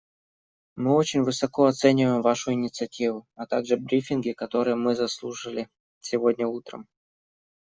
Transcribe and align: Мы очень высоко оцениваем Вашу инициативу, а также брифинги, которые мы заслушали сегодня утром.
Мы 0.77 0.95
очень 0.95 1.21
высоко 1.21 1.65
оцениваем 1.65 2.23
Вашу 2.23 2.51
инициативу, 2.53 3.27
а 3.35 3.45
также 3.45 3.77
брифинги, 3.77 4.31
которые 4.31 4.73
мы 4.75 4.95
заслушали 4.95 5.69
сегодня 5.99 6.47
утром. 6.47 6.87